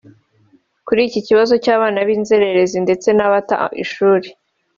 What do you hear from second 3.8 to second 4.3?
ishuri